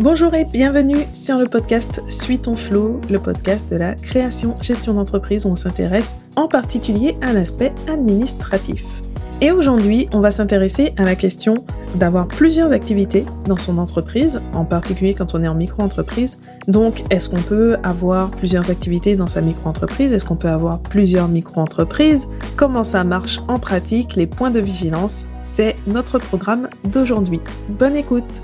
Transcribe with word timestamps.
Bonjour 0.00 0.32
et 0.34 0.44
bienvenue 0.44 1.04
sur 1.12 1.38
le 1.38 1.46
podcast 1.46 2.02
Suis 2.08 2.38
ton 2.38 2.54
flow, 2.54 3.00
le 3.10 3.18
podcast 3.18 3.68
de 3.68 3.74
la 3.74 3.94
création 3.96 4.56
gestion 4.60 4.94
d'entreprise 4.94 5.44
où 5.44 5.48
on 5.48 5.56
s'intéresse 5.56 6.18
en 6.36 6.46
particulier 6.46 7.16
à 7.20 7.32
l'aspect 7.32 7.72
administratif. 7.88 8.84
Et 9.40 9.50
aujourd'hui, 9.50 10.08
on 10.12 10.20
va 10.20 10.30
s'intéresser 10.30 10.94
à 10.98 11.02
la 11.02 11.16
question 11.16 11.56
d'avoir 11.96 12.28
plusieurs 12.28 12.70
activités 12.70 13.24
dans 13.46 13.56
son 13.56 13.76
entreprise, 13.78 14.40
en 14.52 14.64
particulier 14.64 15.14
quand 15.14 15.34
on 15.34 15.42
est 15.42 15.48
en 15.48 15.56
micro-entreprise. 15.56 16.38
Donc, 16.68 17.02
est-ce 17.10 17.28
qu'on 17.28 17.42
peut 17.42 17.76
avoir 17.82 18.30
plusieurs 18.30 18.70
activités 18.70 19.16
dans 19.16 19.28
sa 19.28 19.40
micro-entreprise? 19.40 20.12
Est-ce 20.12 20.24
qu'on 20.24 20.36
peut 20.36 20.48
avoir 20.48 20.78
plusieurs 20.80 21.26
micro-entreprises? 21.26 22.28
Comment 22.56 22.84
ça 22.84 23.02
marche 23.02 23.40
en 23.48 23.58
pratique? 23.58 24.14
Les 24.14 24.28
points 24.28 24.52
de 24.52 24.60
vigilance, 24.60 25.26
c'est 25.42 25.74
notre 25.88 26.20
programme 26.20 26.68
d'aujourd'hui. 26.84 27.40
Bonne 27.68 27.96
écoute 27.96 28.42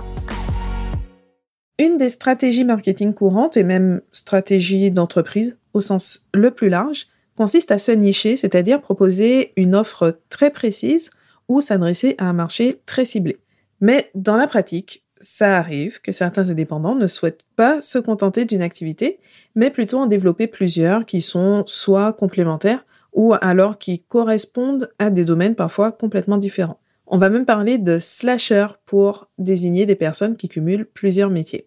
une 1.78 1.98
des 1.98 2.08
stratégies 2.08 2.64
marketing 2.64 3.14
courantes 3.14 3.56
et 3.56 3.64
même 3.64 4.00
stratégie 4.12 4.90
d'entreprise 4.90 5.56
au 5.72 5.80
sens 5.80 6.26
le 6.32 6.50
plus 6.50 6.68
large 6.68 7.08
consiste 7.36 7.72
à 7.72 7.78
se 7.78 7.90
nicher, 7.90 8.36
c'est-à-dire 8.36 8.80
proposer 8.80 9.52
une 9.56 9.74
offre 9.74 10.20
très 10.28 10.50
précise 10.50 11.10
ou 11.48 11.60
s'adresser 11.60 12.14
à 12.18 12.26
un 12.26 12.32
marché 12.32 12.80
très 12.86 13.04
ciblé. 13.04 13.38
Mais 13.80 14.10
dans 14.14 14.36
la 14.36 14.46
pratique, 14.46 15.04
ça 15.20 15.58
arrive 15.58 16.00
que 16.00 16.12
certains 16.12 16.50
indépendants 16.50 16.94
ne 16.94 17.06
souhaitent 17.06 17.44
pas 17.56 17.82
se 17.82 17.98
contenter 17.98 18.44
d'une 18.44 18.62
activité, 18.62 19.18
mais 19.54 19.70
plutôt 19.70 19.98
en 19.98 20.06
développer 20.06 20.46
plusieurs 20.46 21.06
qui 21.06 21.20
sont 21.22 21.64
soit 21.66 22.12
complémentaires 22.12 22.84
ou 23.12 23.34
alors 23.40 23.78
qui 23.78 24.00
correspondent 24.00 24.90
à 24.98 25.10
des 25.10 25.24
domaines 25.24 25.54
parfois 25.54 25.92
complètement 25.92 26.36
différents. 26.36 26.78
On 27.06 27.18
va 27.18 27.28
même 27.28 27.44
parler 27.44 27.78
de 27.78 27.98
slasher 27.98 28.66
pour 28.86 29.28
désigner 29.38 29.86
des 29.86 29.94
personnes 29.94 30.36
qui 30.36 30.48
cumulent 30.48 30.86
plusieurs 30.86 31.30
métiers. 31.30 31.66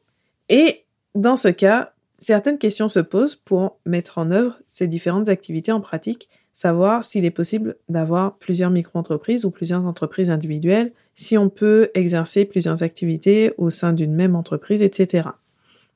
Et 0.49 0.85
dans 1.15 1.35
ce 1.35 1.49
cas, 1.49 1.93
certaines 2.17 2.57
questions 2.57 2.89
se 2.89 2.99
posent 2.99 3.35
pour 3.35 3.79
mettre 3.85 4.17
en 4.17 4.31
œuvre 4.31 4.57
ces 4.65 4.87
différentes 4.87 5.29
activités 5.29 5.71
en 5.71 5.81
pratique, 5.81 6.29
savoir 6.53 7.03
s'il 7.03 7.25
est 7.25 7.31
possible 7.31 7.75
d'avoir 7.87 8.37
plusieurs 8.37 8.71
micro-entreprises 8.71 9.45
ou 9.45 9.51
plusieurs 9.51 9.85
entreprises 9.85 10.31
individuelles, 10.31 10.91
si 11.15 11.37
on 11.37 11.49
peut 11.49 11.91
exercer 11.93 12.45
plusieurs 12.45 12.81
activités 12.81 13.53
au 13.57 13.69
sein 13.69 13.93
d'une 13.93 14.15
même 14.15 14.35
entreprise, 14.35 14.81
etc. 14.81 15.29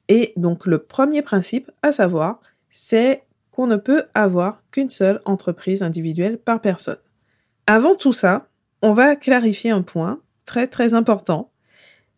Et 0.08 0.34
donc 0.38 0.68
le 0.68 0.80
premier 0.80 1.24
principe 1.24 1.72
à 1.82 1.92
savoir, 1.92 2.42
c'est 2.70 3.24
qu'on 3.50 3.68
ne 3.68 3.76
peut 3.76 4.04
avoir 4.14 4.62
qu'une 4.72 4.90
seule 4.90 5.22
entreprise 5.26 5.84
individuelle 5.84 6.38
par 6.38 6.62
personne. 6.62 6.98
Avant 7.68 7.96
tout 7.96 8.14
ça, 8.14 8.48
on 8.82 8.94
va 8.94 9.16
clarifier 9.16 9.72
un 9.72 9.82
point 9.82 10.20
très 10.46 10.68
très 10.68 10.94
important, 10.94 11.52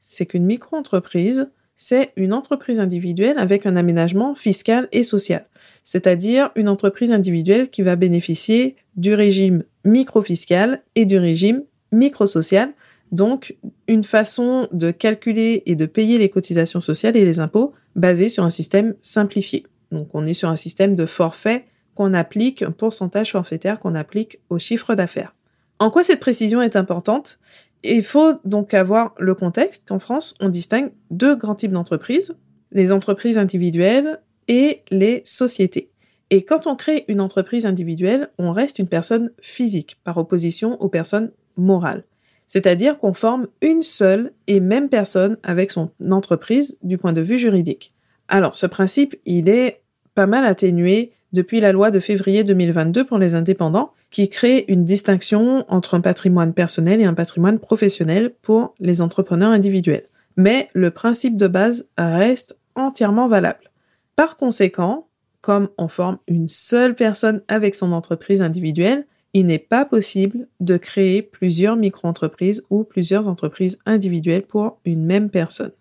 c'est 0.01 0.25
qu'une 0.25 0.45
micro-entreprise, 0.45 1.49
c'est 1.75 2.11
une 2.15 2.33
entreprise 2.33 2.79
individuelle 2.79 3.37
avec 3.37 3.65
un 3.65 3.75
aménagement 3.75 4.35
fiscal 4.35 4.87
et 4.91 5.03
social, 5.03 5.45
c'est-à-dire 5.83 6.51
une 6.55 6.69
entreprise 6.69 7.11
individuelle 7.11 7.69
qui 7.69 7.81
va 7.81 7.95
bénéficier 7.95 8.75
du 8.95 9.13
régime 9.13 9.63
microfiscal 9.83 10.83
et 10.95 11.05
du 11.05 11.17
régime 11.17 11.63
microsocial, 11.91 12.71
donc 13.11 13.55
une 13.87 14.03
façon 14.03 14.67
de 14.71 14.91
calculer 14.91 15.63
et 15.65 15.75
de 15.75 15.85
payer 15.85 16.17
les 16.17 16.29
cotisations 16.29 16.81
sociales 16.81 17.17
et 17.17 17.25
les 17.25 17.39
impôts 17.39 17.73
basée 17.95 18.29
sur 18.29 18.43
un 18.43 18.49
système 18.49 18.95
simplifié. 19.01 19.63
Donc 19.91 20.09
on 20.13 20.25
est 20.25 20.33
sur 20.33 20.49
un 20.49 20.55
système 20.55 20.95
de 20.95 21.05
forfait 21.05 21.65
qu'on 21.95 22.13
applique, 22.13 22.63
un 22.63 22.71
pourcentage 22.71 23.31
forfaitaire 23.31 23.77
qu'on 23.77 23.93
applique 23.93 24.39
au 24.49 24.57
chiffre 24.57 24.95
d'affaires. 24.95 25.35
En 25.83 25.89
quoi 25.89 26.05
cette 26.05 26.21
précision 26.21 26.61
est 26.61 26.77
importante? 26.77 27.39
Il 27.83 28.03
faut 28.03 28.35
donc 28.45 28.73
avoir 28.73 29.13
le 29.19 29.35
contexte 29.35 29.85
qu'en 29.85 29.99
France, 29.99 30.33
on 30.39 30.47
distingue 30.47 30.93
deux 31.11 31.35
grands 31.35 31.55
types 31.55 31.73
d'entreprises, 31.73 32.37
les 32.71 32.93
entreprises 32.93 33.37
individuelles 33.37 34.21
et 34.47 34.83
les 34.91 35.21
sociétés. 35.25 35.91
Et 36.29 36.45
quand 36.45 36.67
on 36.67 36.77
crée 36.77 37.03
une 37.09 37.19
entreprise 37.19 37.65
individuelle, 37.65 38.29
on 38.39 38.53
reste 38.53 38.79
une 38.79 38.87
personne 38.87 39.31
physique 39.41 39.99
par 40.05 40.17
opposition 40.17 40.81
aux 40.81 40.87
personnes 40.87 41.33
morales. 41.57 42.05
C'est-à-dire 42.47 42.97
qu'on 42.97 43.13
forme 43.13 43.49
une 43.61 43.81
seule 43.81 44.31
et 44.47 44.61
même 44.61 44.87
personne 44.87 45.37
avec 45.43 45.69
son 45.69 45.91
entreprise 46.09 46.77
du 46.81 46.97
point 46.97 47.11
de 47.11 47.19
vue 47.19 47.37
juridique. 47.37 47.93
Alors 48.29 48.55
ce 48.55 48.67
principe, 48.67 49.17
il 49.25 49.49
est 49.49 49.81
pas 50.15 50.27
mal 50.27 50.45
atténué 50.45 51.11
depuis 51.33 51.59
la 51.59 51.71
loi 51.71 51.91
de 51.91 51.99
février 51.99 52.43
2022 52.43 53.03
pour 53.03 53.17
les 53.17 53.35
indépendants, 53.35 53.91
qui 54.11 54.29
crée 54.29 54.65
une 54.67 54.85
distinction 54.85 55.65
entre 55.67 55.95
un 55.95 56.01
patrimoine 56.01 56.53
personnel 56.53 57.01
et 57.01 57.05
un 57.05 57.15
patrimoine 57.15 57.59
professionnel 57.59 58.33
pour 58.41 58.75
les 58.79 59.01
entrepreneurs 59.01 59.51
individuels. 59.51 60.07
Mais 60.37 60.69
le 60.73 60.91
principe 60.91 61.35
de 61.35 61.47
base 61.47 61.89
reste 61.97 62.57
entièrement 62.75 63.27
valable. 63.27 63.71
Par 64.15 64.37
conséquent, 64.37 65.07
comme 65.41 65.69
on 65.77 65.87
forme 65.87 66.19
une 66.27 66.47
seule 66.47 66.95
personne 66.95 67.41
avec 67.47 67.75
son 67.75 67.91
entreprise 67.91 68.41
individuelle, 68.41 69.05
il 69.33 69.47
n'est 69.47 69.59
pas 69.59 69.83
possible 69.83 70.47
de 70.59 70.77
créer 70.77 71.21
plusieurs 71.21 71.75
micro-entreprises 71.75 72.63
ou 72.69 72.83
plusieurs 72.83 73.27
entreprises 73.27 73.79
individuelles 73.85 74.43
pour 74.43 74.79
une 74.85 75.05
même 75.05 75.29
personne. 75.29 75.71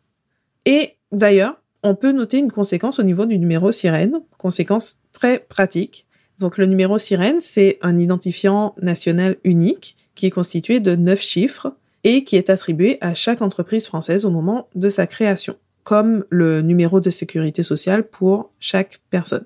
Et 0.64 0.96
d'ailleurs, 1.12 1.61
on 1.82 1.94
peut 1.94 2.12
noter 2.12 2.38
une 2.38 2.50
conséquence 2.50 2.98
au 2.98 3.02
niveau 3.02 3.26
du 3.26 3.38
numéro 3.38 3.72
sirène, 3.72 4.20
conséquence 4.38 4.98
très 5.12 5.40
pratique. 5.40 6.06
Donc 6.38 6.58
le 6.58 6.66
numéro 6.66 6.98
sirène, 6.98 7.40
c'est 7.40 7.78
un 7.82 7.98
identifiant 7.98 8.74
national 8.80 9.36
unique 9.44 9.96
qui 10.14 10.26
est 10.26 10.30
constitué 10.30 10.80
de 10.80 10.94
neuf 10.96 11.20
chiffres 11.20 11.74
et 12.04 12.24
qui 12.24 12.36
est 12.36 12.50
attribué 12.50 12.98
à 13.00 13.14
chaque 13.14 13.42
entreprise 13.42 13.86
française 13.86 14.24
au 14.24 14.30
moment 14.30 14.68
de 14.74 14.88
sa 14.88 15.06
création, 15.06 15.56
comme 15.84 16.24
le 16.30 16.62
numéro 16.62 17.00
de 17.00 17.10
sécurité 17.10 17.62
sociale 17.62 18.04
pour 18.04 18.50
chaque 18.60 19.00
personne. 19.10 19.44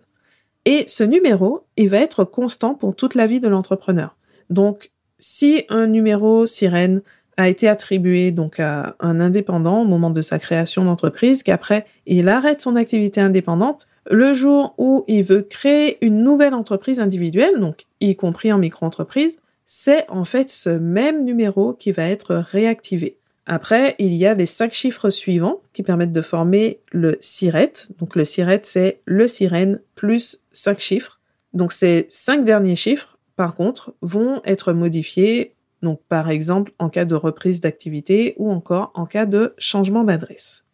Et 0.65 0.85
ce 0.89 1.05
numéro, 1.05 1.65
il 1.77 1.89
va 1.89 1.99
être 1.99 2.25
constant 2.25 2.75
pour 2.75 2.97
toute 2.97 3.15
la 3.15 3.27
vie 3.27 3.41
de 3.41 3.49
l'entrepreneur. 3.49 4.17
Donc, 4.51 4.91
si 5.19 5.65
un 5.69 5.87
numéro 5.87 6.47
sirène 6.47 7.03
a 7.37 7.49
été 7.49 7.69
attribué 7.69 8.31
donc 8.31 8.61
à 8.61 8.97
un 9.01 9.21
indépendant 9.21 9.83
au 9.83 9.85
moment 9.85 10.11
de 10.11 10.23
sa 10.23 10.39
création 10.39 10.85
d'entreprise, 10.85 11.43
qu'après 11.43 11.87
il 12.07 12.29
arrête 12.29 12.63
son 12.63 12.77
activité 12.77 13.21
indépendante, 13.21 13.87
le 14.11 14.35
jour 14.35 14.75
où 14.79 15.05
il 15.09 15.23
veut 15.25 15.43
créer 15.43 15.99
une 16.05 16.23
nouvelle 16.23 16.55
entreprise 16.55 17.01
individuelle, 17.01 17.61
donc 17.61 17.87
y 18.01 18.15
compris 18.17 18.53
en 18.53 18.59
micro-entreprise, 18.59 19.39
c'est 19.67 20.09
en 20.09 20.25
fait 20.25 20.49
ce 20.49 20.71
même 20.71 21.25
numéro 21.25 21.73
qui 21.73 21.93
va 21.93 22.09
être 22.09 22.37
réactivé. 22.37 23.19
Après, 23.47 23.95
il 23.99 24.15
y 24.15 24.27
a 24.27 24.35
les 24.35 24.47
cinq 24.47 24.73
chiffres 24.73 25.11
suivants 25.11 25.61
qui 25.73 25.83
permettent 25.83 26.13
de 26.13 26.23
former 26.23 26.81
le 26.91 27.17
SIRET. 27.21 27.73
Donc 27.99 28.17
le 28.17 28.25
SIRET, 28.25 28.61
c'est 28.65 29.01
le 29.05 29.29
sirène 29.29 29.81
plus 29.95 30.45
cinq 30.51 30.81
chiffres. 30.81 31.21
Donc 31.53 31.73
ces 31.73 32.07
cinq 32.09 32.45
derniers 32.45 32.77
chiffres, 32.77 33.19
par 33.37 33.55
contre, 33.55 33.95
vont 34.03 34.41
être 34.45 34.73
modifiés 34.73 35.55
donc 35.83 36.01
par 36.09 36.31
exemple 36.31 36.73
en 36.79 36.89
cas 36.89 37.05
de 37.05 37.15
reprise 37.15 37.61
d'activité 37.61 38.35
ou 38.39 38.51
encore 38.51 38.93
en 38.95 39.07
cas 39.07 39.27
de 39.27 39.55
changement 39.59 40.05
d'adresse. 40.05 40.67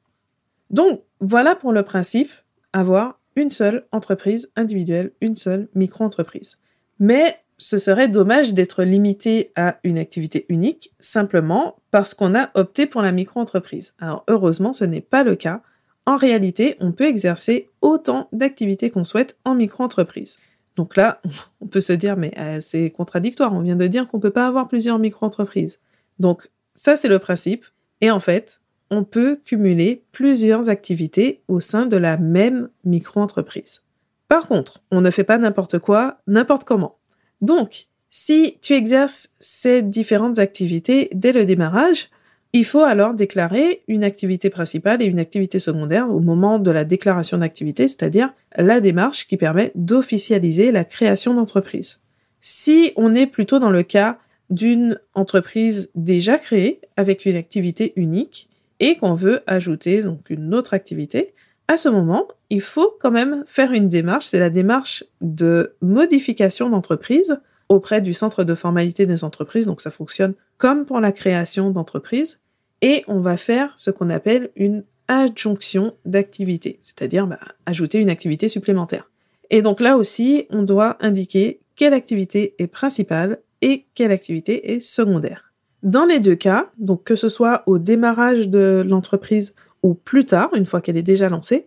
Donc 0.70 1.02
voilà 1.20 1.54
pour 1.54 1.72
le 1.72 1.82
principe, 1.82 2.30
avoir 2.72 3.20
une 3.36 3.50
seule 3.50 3.86
entreprise 3.92 4.52
individuelle, 4.56 5.12
une 5.20 5.36
seule 5.36 5.68
micro-entreprise. 5.74 6.58
Mais 6.98 7.36
ce 7.58 7.78
serait 7.78 8.08
dommage 8.08 8.54
d'être 8.54 8.82
limité 8.82 9.52
à 9.54 9.78
une 9.84 9.98
activité 9.98 10.46
unique 10.48 10.92
simplement 10.98 11.76
parce 11.90 12.14
qu'on 12.14 12.34
a 12.34 12.50
opté 12.54 12.86
pour 12.86 13.02
la 13.02 13.12
micro-entreprise. 13.12 13.94
Alors 14.00 14.24
heureusement, 14.28 14.72
ce 14.72 14.84
n'est 14.84 15.00
pas 15.00 15.24
le 15.24 15.36
cas. 15.36 15.62
En 16.04 16.16
réalité, 16.16 16.76
on 16.80 16.92
peut 16.92 17.06
exercer 17.06 17.70
autant 17.80 18.28
d'activités 18.32 18.90
qu'on 18.90 19.04
souhaite 19.04 19.38
en 19.44 19.54
micro-entreprise. 19.54 20.38
Donc 20.76 20.96
là, 20.96 21.20
on 21.60 21.66
peut 21.66 21.80
se 21.80 21.92
dire, 21.92 22.16
mais 22.16 22.32
euh, 22.38 22.60
c'est 22.62 22.90
contradictoire, 22.90 23.52
on 23.52 23.60
vient 23.60 23.76
de 23.76 23.86
dire 23.86 24.08
qu'on 24.08 24.20
peut 24.20 24.30
pas 24.30 24.46
avoir 24.46 24.68
plusieurs 24.68 24.98
micro-entreprises. 24.98 25.80
Donc 26.18 26.50
ça, 26.74 26.96
c'est 26.96 27.08
le 27.08 27.18
principe. 27.18 27.64
Et 28.00 28.10
en 28.10 28.20
fait, 28.20 28.60
on 28.90 29.04
peut 29.04 29.40
cumuler 29.44 30.04
plusieurs 30.12 30.68
activités 30.68 31.42
au 31.48 31.60
sein 31.60 31.86
de 31.86 31.96
la 31.96 32.16
même 32.16 32.68
micro-entreprise. 32.84 33.82
Par 34.28 34.48
contre, 34.48 34.82
on 34.90 35.00
ne 35.00 35.10
fait 35.10 35.24
pas 35.24 35.38
n'importe 35.38 35.78
quoi, 35.78 36.18
n'importe 36.26 36.64
comment. 36.64 36.98
Donc, 37.40 37.88
si 38.10 38.58
tu 38.60 38.74
exerces 38.74 39.30
ces 39.40 39.82
différentes 39.82 40.38
activités 40.38 41.08
dès 41.14 41.32
le 41.32 41.46
démarrage, 41.46 42.10
il 42.52 42.64
faut 42.64 42.82
alors 42.82 43.14
déclarer 43.14 43.82
une 43.88 44.04
activité 44.04 44.50
principale 44.50 45.02
et 45.02 45.06
une 45.06 45.18
activité 45.18 45.58
secondaire 45.58 46.10
au 46.10 46.20
moment 46.20 46.58
de 46.58 46.70
la 46.70 46.84
déclaration 46.84 47.38
d'activité, 47.38 47.88
c'est-à-dire 47.88 48.32
la 48.56 48.80
démarche 48.80 49.26
qui 49.26 49.38
permet 49.38 49.72
d'officialiser 49.74 50.70
la 50.70 50.84
création 50.84 51.32
d'entreprise. 51.32 52.00
Si 52.40 52.92
on 52.96 53.14
est 53.14 53.26
plutôt 53.26 53.58
dans 53.58 53.70
le 53.70 53.82
cas 53.82 54.18
d'une 54.50 54.98
entreprise 55.14 55.90
déjà 55.94 56.36
créée 56.36 56.80
avec 56.96 57.24
une 57.24 57.36
activité 57.36 57.94
unique 57.96 58.50
et 58.80 58.96
qu'on 58.96 59.14
veut 59.14 59.40
ajouter 59.46 60.02
donc 60.02 60.28
une 60.28 60.52
autre 60.52 60.74
activité, 60.74 61.32
à 61.68 61.78
ce 61.78 61.88
moment, 61.88 62.28
il 62.50 62.60
faut 62.60 62.98
quand 63.00 63.10
même 63.10 63.44
faire 63.46 63.72
une 63.72 63.88
démarche, 63.88 64.26
c'est 64.26 64.40
la 64.40 64.50
démarche 64.50 65.04
de 65.22 65.74
modification 65.80 66.68
d'entreprise 66.68 67.40
auprès 67.70 68.02
du 68.02 68.12
centre 68.12 68.44
de 68.44 68.54
formalité 68.54 69.06
des 69.06 69.24
entreprises, 69.24 69.64
donc 69.64 69.80
ça 69.80 69.90
fonctionne 69.90 70.34
comme 70.62 70.86
pour 70.86 71.00
la 71.00 71.10
création 71.10 71.72
d'entreprise, 71.72 72.40
et 72.82 73.02
on 73.08 73.18
va 73.18 73.36
faire 73.36 73.74
ce 73.76 73.90
qu'on 73.90 74.10
appelle 74.10 74.52
une 74.54 74.84
adjonction 75.08 75.94
d'activité, 76.04 76.78
c'est-à-dire 76.82 77.26
bah, 77.26 77.40
ajouter 77.66 77.98
une 77.98 78.08
activité 78.08 78.48
supplémentaire. 78.48 79.10
Et 79.50 79.60
donc 79.60 79.80
là 79.80 79.96
aussi, 79.96 80.46
on 80.50 80.62
doit 80.62 80.98
indiquer 81.00 81.58
quelle 81.74 81.94
activité 81.94 82.54
est 82.60 82.68
principale 82.68 83.40
et 83.60 83.86
quelle 83.96 84.12
activité 84.12 84.74
est 84.74 84.78
secondaire. 84.78 85.52
Dans 85.82 86.04
les 86.04 86.20
deux 86.20 86.36
cas, 86.36 86.70
donc 86.78 87.02
que 87.02 87.16
ce 87.16 87.28
soit 87.28 87.64
au 87.66 87.80
démarrage 87.80 88.48
de 88.48 88.84
l'entreprise 88.86 89.56
ou 89.82 89.94
plus 89.94 90.26
tard, 90.26 90.54
une 90.54 90.66
fois 90.66 90.80
qu'elle 90.80 90.96
est 90.96 91.02
déjà 91.02 91.28
lancée, 91.28 91.66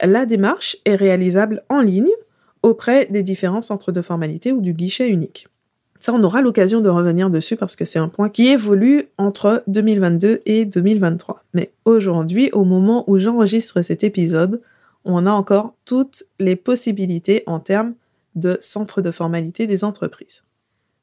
la 0.00 0.24
démarche 0.24 0.78
est 0.86 0.96
réalisable 0.96 1.62
en 1.68 1.82
ligne 1.82 2.08
auprès 2.62 3.04
des 3.04 3.22
différents 3.22 3.60
centres 3.60 3.92
de 3.92 4.00
formalité 4.00 4.50
ou 4.50 4.62
du 4.62 4.72
guichet 4.72 5.10
unique. 5.10 5.46
Ça, 6.00 6.14
on 6.14 6.24
aura 6.24 6.40
l'occasion 6.40 6.80
de 6.80 6.88
revenir 6.88 7.28
dessus 7.28 7.56
parce 7.56 7.76
que 7.76 7.84
c'est 7.84 7.98
un 7.98 8.08
point 8.08 8.30
qui 8.30 8.48
évolue 8.48 9.08
entre 9.18 9.62
2022 9.66 10.40
et 10.46 10.64
2023. 10.64 11.44
Mais 11.52 11.72
aujourd'hui, 11.84 12.48
au 12.52 12.64
moment 12.64 13.04
où 13.06 13.18
j'enregistre 13.18 13.82
cet 13.82 14.02
épisode, 14.02 14.62
on 15.04 15.26
a 15.26 15.30
encore 15.30 15.74
toutes 15.84 16.24
les 16.38 16.56
possibilités 16.56 17.42
en 17.46 17.60
termes 17.60 17.94
de 18.34 18.56
centres 18.62 19.02
de 19.02 19.10
formalité 19.10 19.66
des 19.66 19.84
entreprises. 19.84 20.42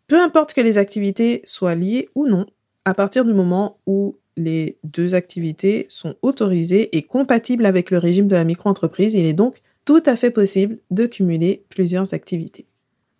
Peu 0.07 0.19
importe 0.19 0.53
que 0.53 0.61
les 0.61 0.79
activités 0.79 1.41
soient 1.45 1.75
liées 1.75 2.09
ou 2.15 2.27
non, 2.27 2.47
à 2.83 2.95
partir 2.95 3.23
du 3.23 3.33
moment 3.33 3.77
où 3.85 4.15
les 4.35 4.77
deux 4.83 5.13
activités 5.13 5.85
sont 5.89 6.15
autorisées 6.23 6.95
et 6.97 7.03
compatibles 7.03 7.65
avec 7.65 7.91
le 7.91 7.97
régime 7.99 8.27
de 8.27 8.35
la 8.35 8.45
micro-entreprise, 8.45 9.13
il 9.13 9.25
est 9.25 9.33
donc 9.33 9.61
tout 9.85 10.03
à 10.05 10.15
fait 10.15 10.31
possible 10.31 10.79
de 10.89 11.05
cumuler 11.05 11.65
plusieurs 11.69 12.13
activités. 12.13 12.65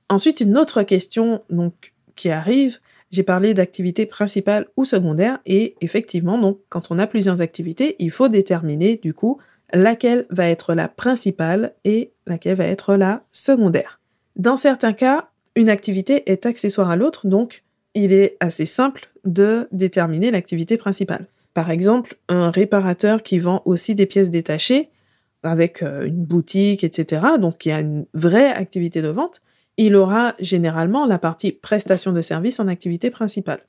Ensuite, 0.09 0.42
une 0.42 0.57
autre 0.57 0.83
question 0.83 1.42
donc 1.50 1.94
qui 2.15 2.30
arrive, 2.30 2.80
j'ai 3.12 3.24
parlé 3.24 3.54
d'activités 3.54 4.06
principales 4.06 4.68
ou 4.75 4.86
secondaires 4.86 5.39
et 5.45 5.75
effectivement 5.81 6.38
donc 6.38 6.59
quand 6.69 6.92
on 6.92 7.00
a 7.00 7.07
plusieurs 7.07 7.42
activités, 7.42 7.95
il 8.00 8.12
faut 8.12 8.27
déterminer 8.27 8.98
du 8.98 9.13
coup 9.13 9.38
laquelle 9.74 10.25
va 10.30 10.48
être 10.48 10.74
la 10.74 10.88
principale 10.88 11.74
et 11.83 12.12
laquelle 12.25 12.56
va 12.56 12.65
être 12.65 12.95
la 12.95 13.24
secondaire. 13.31 14.00
Dans 14.36 14.56
certains 14.56 14.94
cas, 14.94 15.30
une 15.56 15.69
activité 15.69 16.30
est 16.31 16.45
accessoire 16.45 16.89
à 16.89 16.95
l'autre, 16.95 17.27
donc 17.27 17.63
il 17.94 18.13
est 18.13 18.38
assez 18.39 18.65
simple 18.65 19.10
de 19.25 19.68
déterminer 19.71 20.31
l'activité 20.31 20.77
principale. 20.77 21.27
Par 21.53 21.71
exemple, 21.71 22.18
un 22.30 22.51
réparateur 22.51 23.24
qui 23.24 23.39
vend 23.39 23.63
aussi 23.65 23.95
des 23.95 24.06
pièces 24.06 24.30
détachées 24.30 24.89
avec 25.44 25.81
euh, 25.81 26.06
une 26.06 26.24
boutique, 26.24 26.83
etc., 26.83 27.25
donc 27.39 27.65
il 27.65 27.69
y 27.69 27.71
a 27.71 27.80
une 27.80 28.06
vraie 28.13 28.51
activité 28.51 29.01
de 29.01 29.07
vente, 29.07 29.42
il 29.77 29.95
aura 29.95 30.35
généralement 30.39 31.06
la 31.06 31.19
partie 31.19 31.51
prestation 31.51 32.12
de 32.12 32.21
service 32.21 32.59
en 32.59 32.68
activité 32.68 33.09
principale. 33.09 33.62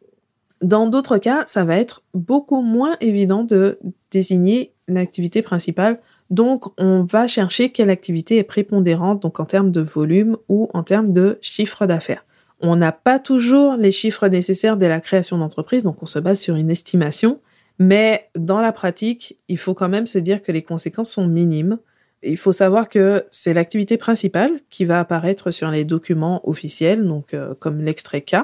Dans 0.63 0.89
d'autres 0.89 1.19
cas, 1.19 1.45
ça 1.47 1.65
va 1.65 1.77
être 1.77 2.03
beaucoup 2.15 2.63
moins 2.63 2.97
évident 3.01 3.45
de 3.45 3.79
désigner 4.11 4.73
l'activité 4.89 5.43
principale. 5.43 6.01
Donc, 6.31 6.65
on 6.79 7.03
va 7.03 7.29
chercher 7.29 7.71
quelle 7.71 7.91
activité 7.91 8.39
est 8.39 8.45
prépondérante, 8.45 9.23
donc 9.23 9.39
en 9.39 9.45
termes 9.45 9.71
de 9.71 9.81
volume 9.81 10.37
ou 10.49 10.69
en 10.75 10.83
termes 10.83 11.13
de 11.13 11.39
chiffre 11.41 11.87
d'affaires. 11.87 12.25
On 12.61 12.75
n'a 12.75 12.93
pas 12.93 13.19
toujours 13.19 13.77
les 13.77 13.93
chiffres 13.93 14.27
nécessaires 14.27 14.77
dès 14.77 14.89
la 14.89 15.01
création 15.01 15.39
d'entreprise, 15.39 15.85
donc 15.85 16.03
on 16.03 16.07
se 16.07 16.19
base 16.19 16.41
sur 16.41 16.57
une 16.57 16.71
estimation. 16.71 17.41
Mais 17.79 18.29
dans 18.37 18.61
la 18.61 18.73
pratique, 18.73 19.39
il 19.49 19.59
faut 19.59 19.75
quand 19.75 19.89
même 19.89 20.07
se 20.07 20.19
dire 20.19 20.43
que 20.43 20.51
les 20.51 20.63
conséquences 20.63 21.13
sont 21.13 21.29
minimes. 21.29 21.79
Il 22.23 22.37
faut 22.37 22.53
savoir 22.53 22.89
que 22.89 23.25
c'est 23.31 23.55
l'activité 23.55 23.97
principale 23.97 24.61
qui 24.71 24.85
va 24.85 25.01
apparaître 25.01 25.51
sur 25.51 25.71
les 25.71 25.85
documents 25.85 26.47
officiels, 26.49 27.07
donc 27.07 27.33
euh, 27.33 27.55
comme 27.59 27.81
l'extrait 27.81 28.23
K, 28.23 28.37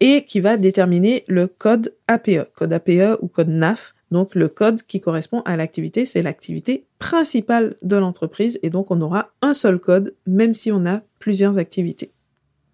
et 0.00 0.24
qui 0.24 0.40
va 0.40 0.56
déterminer 0.56 1.24
le 1.28 1.46
code 1.46 1.94
APE, 2.08 2.52
code 2.54 2.72
APE 2.72 3.18
ou 3.20 3.28
code 3.28 3.48
NAF. 3.48 3.94
Donc 4.10 4.34
le 4.34 4.48
code 4.48 4.82
qui 4.82 5.00
correspond 5.00 5.42
à 5.42 5.56
l'activité, 5.56 6.04
c'est 6.04 6.22
l'activité 6.22 6.84
principale 6.98 7.76
de 7.82 7.96
l'entreprise, 7.96 8.58
et 8.62 8.70
donc 8.70 8.90
on 8.90 9.00
aura 9.00 9.30
un 9.40 9.54
seul 9.54 9.78
code, 9.78 10.14
même 10.26 10.54
si 10.54 10.72
on 10.72 10.84
a 10.86 11.02
plusieurs 11.20 11.56
activités. 11.58 12.12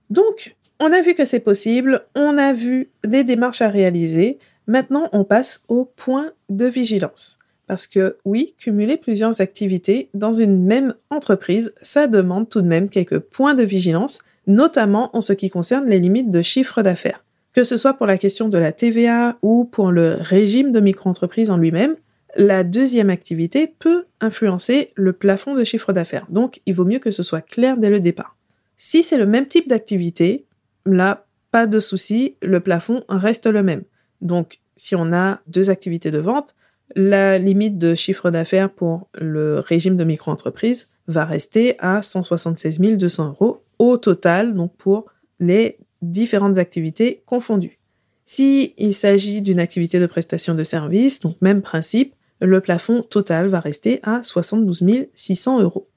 Donc, 0.09 0.57
on 0.81 0.93
a 0.93 1.03
vu 1.03 1.15
que 1.15 1.27
c'est 1.27 1.41
possible, 1.41 2.07
on 2.15 2.39
a 2.39 2.55
vu 2.55 2.91
les 3.05 3.25
démarches 3.25 3.61
à 3.61 3.69
réaliser, 3.69 4.39
maintenant 4.67 5.11
on 5.13 5.25
passe 5.25 5.65
au 5.69 5.85
point 5.85 6.33
de 6.49 6.65
vigilance. 6.65 7.39
Parce 7.69 7.87
que 7.87 8.17
oui, 8.25 8.55
cumuler 8.59 8.97
plusieurs 8.97 9.43
activités 9.43 10.09
dans 10.15 10.33
une 10.33 10.65
même 10.65 10.95
entreprise, 11.11 11.75
ça 11.83 12.07
demande 12.07 12.49
tout 12.49 12.63
de 12.63 12.67
même 12.67 12.89
quelques 12.89 13.19
points 13.19 13.55
de 13.55 13.63
vigilance, 13.63 14.21
notamment 14.47 15.15
en 15.15 15.21
ce 15.21 15.35
qui 15.35 15.51
concerne 15.51 15.87
les 15.87 16.01
limites 16.01 16.31
de 16.31 16.41
chiffre 16.41 16.83
d'affaires. 16.83 17.23
Que 17.53 17.65
ce 17.65 17.77
soit 17.77 17.93
pour 17.93 18.07
la 18.07 18.17
question 18.17 18.49
de 18.49 18.57
la 18.57 18.73
TVA 18.73 19.37
ou 19.43 19.67
pour 19.67 19.93
le 19.93 20.17
régime 20.19 20.73
de 20.73 20.81
micro-entreprise 20.81 21.51
en 21.51 21.59
lui-même, 21.59 21.97
la 22.37 22.65
deuxième 22.65 23.11
activité 23.11 23.67
peut 23.79 24.05
influencer 24.23 24.93
le 24.95 25.13
plafond 25.13 25.55
de 25.55 25.65
chiffre 25.65 25.93
d'affaires. 25.93 26.27
Donc, 26.31 26.63
il 26.65 26.75
vaut 26.75 26.85
mieux 26.87 27.01
que 27.01 27.11
ce 27.11 27.23
soit 27.23 27.43
clair 27.43 27.77
dès 27.77 27.91
le 27.91 28.01
départ. 28.01 28.37
Si 28.79 29.03
c'est 29.03 29.19
le 29.19 29.27
même 29.27 29.47
type 29.47 29.69
d'activité, 29.69 30.47
là, 30.87 31.27
pas 31.51 31.67
de 31.67 31.81
souci, 31.81 32.37
le 32.41 32.61
plafond 32.61 33.05
reste 33.11 33.47
le 33.47 33.63
même. 33.63 33.83
Donc, 34.23 34.61
si 34.77 34.95
on 34.95 35.13
a 35.13 35.41
deux 35.47 35.69
activités 35.69 36.11
de 36.11 36.19
vente, 36.19 36.55
la 36.95 37.39
limite 37.39 37.79
de 37.79 37.95
chiffre 37.95 38.31
d'affaires 38.31 38.71
pour 38.71 39.09
le 39.15 39.61
régime 39.61 39.97
de 39.97 40.05
micro-entreprise 40.05 40.91
va 41.07 41.25
rester 41.25 41.77
à 41.79 42.03
176 42.03 42.81
200 42.81 43.29
euros 43.29 43.63
au 43.79 43.97
total, 43.97 44.55
donc 44.55 44.75
pour 44.77 45.07
les 45.41 45.79
différentes 46.03 46.59
activités 46.59 47.23
confondues. 47.27 47.79
Si 48.25 48.75
il 48.77 48.93
s'agit 48.93 49.41
d'une 49.41 49.61
activité 49.61 49.99
de 50.01 50.07
prestation 50.07 50.55
de 50.55 50.65
service, 50.65 51.21
donc 51.21 51.37
même 51.41 51.63
principe, 51.63 52.15
le 52.41 52.61
plafond 52.61 53.03
total 53.03 53.49
va 53.49 53.61
rester 53.61 54.01
à 54.03 54.23
72 54.23 54.83
600 55.15 55.63
euros. 55.63 55.89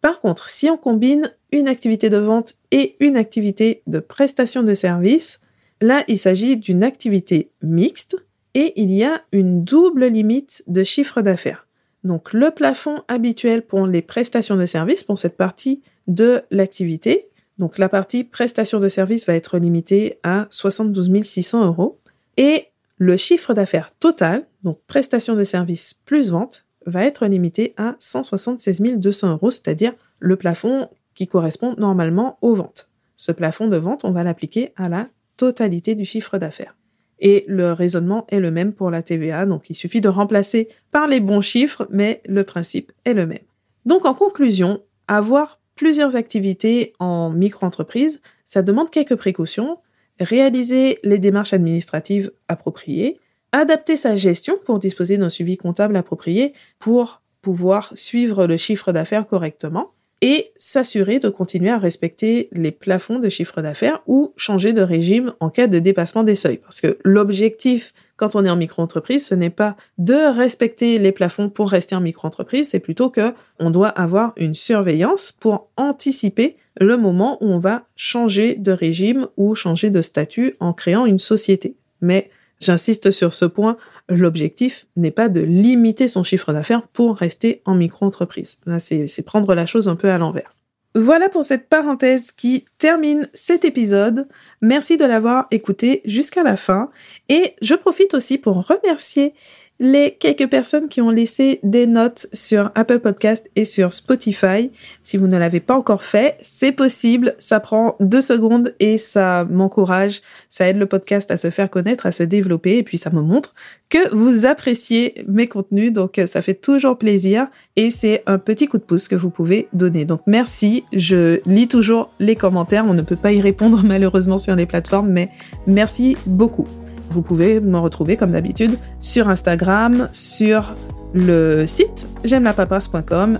Par 0.00 0.20
contre, 0.20 0.48
si 0.48 0.70
on 0.70 0.76
combine 0.76 1.32
une 1.50 1.66
activité 1.66 2.10
de 2.10 2.18
vente 2.18 2.54
et 2.70 2.94
une 3.00 3.16
activité 3.16 3.82
de 3.86 3.98
prestation 3.98 4.62
de 4.62 4.74
service, 4.74 5.40
là, 5.80 6.04
il 6.08 6.18
s'agit 6.18 6.56
d'une 6.56 6.84
activité 6.84 7.50
mixte 7.62 8.16
et 8.58 8.72
il 8.74 8.90
y 8.90 9.04
a 9.04 9.22
une 9.30 9.62
double 9.62 10.06
limite 10.06 10.64
de 10.66 10.82
chiffre 10.82 11.22
d'affaires. 11.22 11.68
Donc 12.02 12.32
le 12.32 12.50
plafond 12.50 13.04
habituel 13.06 13.62
pour 13.62 13.86
les 13.86 14.02
prestations 14.02 14.56
de 14.56 14.66
services, 14.66 15.04
pour 15.04 15.16
cette 15.16 15.36
partie 15.36 15.80
de 16.08 16.42
l'activité, 16.50 17.26
donc 17.58 17.78
la 17.78 17.88
partie 17.88 18.24
prestation 18.24 18.80
de 18.80 18.88
service 18.88 19.26
va 19.26 19.34
être 19.34 19.58
limitée 19.58 20.18
à 20.24 20.48
72 20.50 21.22
600 21.22 21.66
euros 21.66 22.00
et 22.36 22.66
le 22.96 23.16
chiffre 23.16 23.54
d'affaires 23.54 23.92
total, 24.00 24.44
donc 24.64 24.80
prestation 24.88 25.36
de 25.36 25.44
service 25.44 26.00
plus 26.04 26.30
vente, 26.30 26.64
va 26.84 27.04
être 27.04 27.26
limité 27.26 27.74
à 27.76 27.94
176 28.00 28.80
200 28.96 29.30
euros, 29.30 29.52
c'est-à-dire 29.52 29.92
le 30.18 30.34
plafond 30.34 30.88
qui 31.14 31.28
correspond 31.28 31.76
normalement 31.78 32.38
aux 32.42 32.56
ventes. 32.56 32.88
Ce 33.14 33.30
plafond 33.30 33.68
de 33.68 33.76
vente, 33.76 34.04
on 34.04 34.10
va 34.10 34.24
l'appliquer 34.24 34.72
à 34.74 34.88
la 34.88 35.06
totalité 35.36 35.94
du 35.94 36.04
chiffre 36.04 36.38
d'affaires. 36.38 36.77
Et 37.20 37.44
le 37.48 37.72
raisonnement 37.72 38.26
est 38.28 38.40
le 38.40 38.50
même 38.50 38.72
pour 38.72 38.90
la 38.90 39.02
TVA, 39.02 39.46
donc 39.46 39.70
il 39.70 39.74
suffit 39.74 40.00
de 40.00 40.08
remplacer 40.08 40.68
par 40.92 41.08
les 41.08 41.20
bons 41.20 41.40
chiffres, 41.40 41.86
mais 41.90 42.22
le 42.26 42.44
principe 42.44 42.92
est 43.04 43.14
le 43.14 43.26
même. 43.26 43.38
Donc 43.86 44.04
en 44.04 44.14
conclusion, 44.14 44.80
avoir 45.08 45.58
plusieurs 45.74 46.16
activités 46.16 46.92
en 46.98 47.30
micro-entreprise, 47.30 48.20
ça 48.44 48.62
demande 48.62 48.90
quelques 48.90 49.16
précautions, 49.16 49.78
réaliser 50.20 50.98
les 51.02 51.18
démarches 51.18 51.52
administratives 51.52 52.32
appropriées, 52.48 53.18
adapter 53.52 53.96
sa 53.96 54.16
gestion 54.16 54.54
pour 54.64 54.78
disposer 54.78 55.16
d'un 55.16 55.28
suivi 55.28 55.56
comptable 55.56 55.96
approprié 55.96 56.52
pour 56.78 57.22
pouvoir 57.42 57.92
suivre 57.94 58.46
le 58.46 58.56
chiffre 58.56 58.92
d'affaires 58.92 59.26
correctement, 59.26 59.92
et 60.20 60.50
s'assurer 60.58 61.18
de 61.18 61.28
continuer 61.28 61.70
à 61.70 61.78
respecter 61.78 62.48
les 62.52 62.72
plafonds 62.72 63.18
de 63.18 63.28
chiffre 63.28 63.62
d'affaires 63.62 64.02
ou 64.06 64.32
changer 64.36 64.72
de 64.72 64.82
régime 64.82 65.32
en 65.40 65.48
cas 65.50 65.66
de 65.66 65.78
dépassement 65.78 66.24
des 66.24 66.34
seuils. 66.34 66.58
Parce 66.58 66.80
que 66.80 66.98
l'objectif 67.04 67.92
quand 68.18 68.34
on 68.34 68.44
est 68.44 68.50
en 68.50 68.56
micro-entreprise, 68.56 69.24
ce 69.24 69.34
n'est 69.36 69.48
pas 69.48 69.76
de 69.96 70.36
respecter 70.36 70.98
les 70.98 71.12
plafonds 71.12 71.48
pour 71.48 71.70
rester 71.70 71.94
en 71.94 72.00
micro-entreprise, 72.00 72.68
c'est 72.68 72.80
plutôt 72.80 73.10
que 73.10 73.32
on 73.60 73.70
doit 73.70 73.88
avoir 73.88 74.32
une 74.36 74.54
surveillance 74.54 75.30
pour 75.30 75.68
anticiper 75.76 76.56
le 76.80 76.96
moment 76.96 77.38
où 77.40 77.46
on 77.46 77.60
va 77.60 77.84
changer 77.94 78.56
de 78.56 78.72
régime 78.72 79.28
ou 79.36 79.54
changer 79.54 79.90
de 79.90 80.02
statut 80.02 80.56
en 80.58 80.72
créant 80.72 81.06
une 81.06 81.20
société. 81.20 81.76
Mais 82.00 82.28
j'insiste 82.60 83.12
sur 83.12 83.34
ce 83.34 83.44
point, 83.44 83.76
l'objectif 84.08 84.86
n'est 84.96 85.10
pas 85.10 85.28
de 85.28 85.40
limiter 85.40 86.08
son 86.08 86.22
chiffre 86.22 86.52
d'affaires 86.52 86.86
pour 86.88 87.16
rester 87.16 87.62
en 87.64 87.74
micro-entreprise. 87.74 88.58
Là, 88.66 88.78
c'est 88.78 89.24
prendre 89.24 89.54
la 89.54 89.66
chose 89.66 89.88
un 89.88 89.96
peu 89.96 90.10
à 90.10 90.18
l'envers. 90.18 90.54
Voilà 90.94 91.28
pour 91.28 91.44
cette 91.44 91.68
parenthèse 91.68 92.32
qui 92.32 92.64
termine 92.78 93.28
cet 93.34 93.64
épisode. 93.64 94.26
Merci 94.62 94.96
de 94.96 95.04
l'avoir 95.04 95.46
écouté 95.50 96.00
jusqu'à 96.06 96.42
la 96.42 96.56
fin. 96.56 96.90
Et 97.28 97.54
je 97.60 97.74
profite 97.74 98.14
aussi 98.14 98.38
pour 98.38 98.66
remercier 98.66 99.34
les 99.80 100.16
quelques 100.18 100.48
personnes 100.48 100.88
qui 100.88 101.00
ont 101.00 101.10
laissé 101.10 101.60
des 101.62 101.86
notes 101.86 102.26
sur 102.32 102.70
Apple 102.74 102.98
Podcast 102.98 103.48
et 103.54 103.64
sur 103.64 103.92
Spotify. 103.92 104.70
Si 105.02 105.16
vous 105.16 105.28
ne 105.28 105.38
l'avez 105.38 105.60
pas 105.60 105.76
encore 105.76 106.02
fait, 106.02 106.36
c'est 106.40 106.72
possible. 106.72 107.34
Ça 107.38 107.60
prend 107.60 107.96
deux 108.00 108.20
secondes 108.20 108.74
et 108.80 108.98
ça 108.98 109.46
m'encourage. 109.48 110.20
Ça 110.48 110.68
aide 110.68 110.78
le 110.78 110.86
podcast 110.86 111.30
à 111.30 111.36
se 111.36 111.50
faire 111.50 111.70
connaître, 111.70 112.06
à 112.06 112.12
se 112.12 112.24
développer 112.24 112.78
et 112.78 112.82
puis 112.82 112.98
ça 112.98 113.10
me 113.10 113.20
montre 113.20 113.54
que 113.88 114.14
vous 114.14 114.46
appréciez 114.46 115.24
mes 115.28 115.46
contenus. 115.46 115.92
Donc 115.92 116.20
ça 116.26 116.42
fait 116.42 116.54
toujours 116.54 116.98
plaisir 116.98 117.46
et 117.76 117.90
c'est 117.90 118.22
un 118.26 118.38
petit 118.38 118.66
coup 118.66 118.78
de 118.78 118.82
pouce 118.82 119.06
que 119.06 119.16
vous 119.16 119.30
pouvez 119.30 119.68
donner. 119.72 120.04
Donc 120.04 120.22
merci. 120.26 120.84
Je 120.92 121.40
lis 121.46 121.68
toujours 121.68 122.10
les 122.18 122.34
commentaires. 122.34 122.84
On 122.86 122.94
ne 122.94 123.02
peut 123.02 123.16
pas 123.16 123.32
y 123.32 123.40
répondre 123.40 123.82
malheureusement 123.84 124.38
sur 124.38 124.56
les 124.56 124.66
plateformes, 124.66 125.08
mais 125.08 125.30
merci 125.66 126.16
beaucoup. 126.26 126.66
Vous 127.10 127.22
pouvez 127.22 127.60
me 127.60 127.78
retrouver 127.78 128.16
comme 128.16 128.32
d'habitude 128.32 128.78
sur 129.00 129.28
Instagram, 129.28 130.08
sur 130.12 130.74
le 131.14 131.66
site 131.66 132.06
j'aime 132.24 132.44
la 132.44 132.52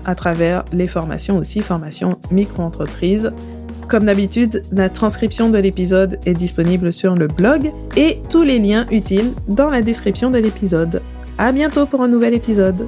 à 0.05 0.15
travers 0.15 0.65
les 0.73 0.87
formations 0.87 1.37
aussi, 1.37 1.61
formations 1.61 2.19
micro-entreprise. 2.31 3.31
Comme 3.87 4.05
d'habitude, 4.05 4.61
la 4.71 4.89
transcription 4.89 5.49
de 5.49 5.57
l'épisode 5.57 6.19
est 6.25 6.33
disponible 6.33 6.93
sur 6.93 7.15
le 7.15 7.27
blog 7.27 7.71
et 7.97 8.21
tous 8.29 8.43
les 8.43 8.59
liens 8.59 8.85
utiles 8.91 9.31
dans 9.47 9.69
la 9.69 9.81
description 9.81 10.29
de 10.29 10.37
l'épisode. 10.37 11.01
À 11.37 11.51
bientôt 11.51 11.85
pour 11.85 12.01
un 12.01 12.07
nouvel 12.07 12.33
épisode. 12.33 12.87